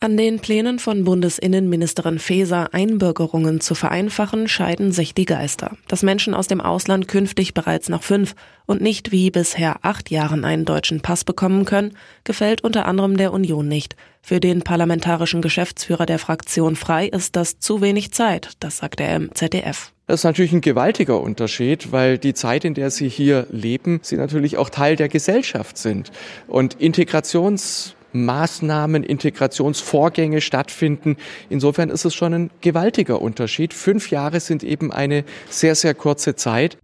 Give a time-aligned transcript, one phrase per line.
[0.00, 5.76] An den Plänen von Bundesinnenministerin Faeser, Einbürgerungen zu vereinfachen, scheiden sich die Geister.
[5.88, 8.34] Dass Menschen aus dem Ausland künftig bereits nach fünf
[8.66, 13.32] und nicht wie bisher acht Jahren einen deutschen Pass bekommen können, gefällt unter anderem der
[13.32, 13.96] Union nicht.
[14.20, 19.16] Für den parlamentarischen Geschäftsführer der Fraktion Frei ist das zu wenig Zeit, das sagt er
[19.16, 19.92] im ZDF.
[20.06, 24.16] Das ist natürlich ein gewaltiger Unterschied, weil die Zeit, in der Sie hier leben, Sie
[24.16, 26.10] natürlich auch Teil der Gesellschaft sind.
[26.46, 31.16] Und Integrations Maßnahmen, Integrationsvorgänge stattfinden.
[31.50, 33.74] Insofern ist es schon ein gewaltiger Unterschied.
[33.74, 36.78] Fünf Jahre sind eben eine sehr, sehr kurze Zeit.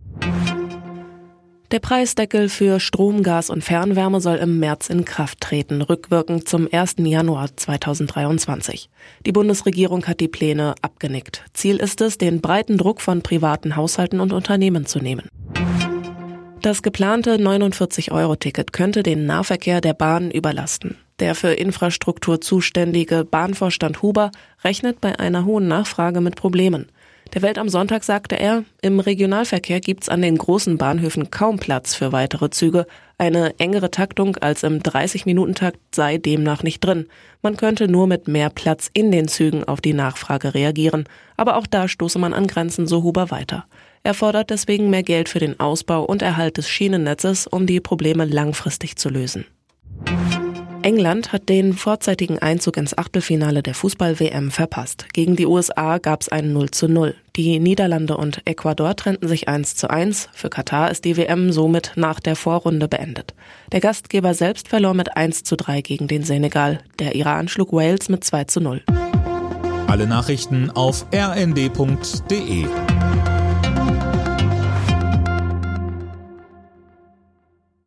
[1.70, 6.68] Der Preisdeckel für Strom, Gas und Fernwärme soll im März in Kraft treten, rückwirkend zum
[6.70, 6.96] 1.
[6.98, 8.90] Januar 2023.
[9.24, 11.44] Die Bundesregierung hat die Pläne abgenickt.
[11.54, 15.28] Ziel ist es, den breiten Druck von privaten Haushalten und Unternehmen zu nehmen.
[16.60, 20.96] Das geplante 49-Euro-Ticket könnte den Nahverkehr der Bahn überlasten.
[21.20, 24.30] Der für Infrastruktur zuständige Bahnvorstand Huber
[24.64, 26.86] rechnet bei einer hohen Nachfrage mit Problemen.
[27.34, 31.94] Der Welt am Sonntag sagte er, im Regionalverkehr gibt's an den großen Bahnhöfen kaum Platz
[31.94, 32.86] für weitere Züge.
[33.18, 37.06] Eine engere Taktung als im 30-Minuten-Takt sei demnach nicht drin.
[37.42, 41.04] Man könnte nur mit mehr Platz in den Zügen auf die Nachfrage reagieren.
[41.36, 43.66] Aber auch da stoße man an Grenzen, so Huber weiter.
[44.02, 48.24] Er fordert deswegen mehr Geld für den Ausbau und Erhalt des Schienennetzes, um die Probleme
[48.24, 49.44] langfristig zu lösen.
[50.82, 55.06] England hat den vorzeitigen Einzug ins Achtelfinale der Fußball-WM verpasst.
[55.12, 57.14] Gegen die USA gab es ein 0 zu 0.
[57.36, 60.30] Die Niederlande und Ecuador trennten sich 1 zu 1.
[60.32, 63.34] Für Katar ist die WM somit nach der Vorrunde beendet.
[63.72, 66.80] Der Gastgeber selbst verlor mit 1 zu 3 gegen den Senegal.
[66.98, 68.82] Der Iran schlug Wales mit 2 zu 0.
[69.86, 72.64] Alle Nachrichten auf rnd.de